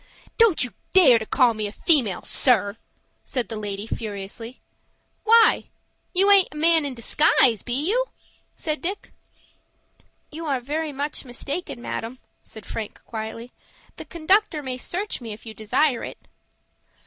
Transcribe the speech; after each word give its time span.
"Don't 0.39 0.63
you 0.63 0.73
dare 0.93 1.19
to 1.19 1.27
call 1.27 1.53
me 1.53 1.67
a 1.67 1.71
female, 1.71 2.23
sir," 2.23 2.77
said 3.23 3.49
the 3.49 3.55
lady, 3.55 3.85
furiously. 3.85 4.59
"Why, 5.25 5.69
you 6.11 6.31
aint 6.31 6.47
a 6.53 6.57
man 6.57 6.85
in 6.85 6.95
disguise, 6.95 7.61
be 7.61 7.73
you?" 7.87 8.05
said 8.55 8.81
Dick. 8.81 9.13
"You 10.31 10.47
are 10.47 10.59
very 10.59 10.91
much 10.91 11.23
mistaken, 11.23 11.83
madam," 11.83 12.17
said 12.41 12.65
Frank, 12.65 12.99
quietly. 13.05 13.51
"The 13.97 14.05
conductor 14.05 14.63
may 14.63 14.79
search 14.79 15.21
me, 15.21 15.33
if 15.33 15.45
you 15.45 15.53
desire 15.53 16.03
it." 16.03 16.17